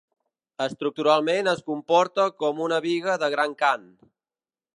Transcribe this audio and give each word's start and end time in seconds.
Estructuralment 0.63 1.51
es 1.53 1.61
comporta 1.67 2.25
com 2.45 2.63
una 2.69 2.81
biga 2.87 3.19
de 3.27 3.31
gran 3.37 3.59
cant. 3.65 3.87